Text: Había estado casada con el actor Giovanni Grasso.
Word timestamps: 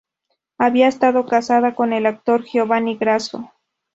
Había 0.57 0.87
estado 0.87 1.27
casada 1.27 1.75
con 1.75 1.93
el 1.93 2.07
actor 2.07 2.43
Giovanni 2.43 2.97
Grasso. 2.97 3.51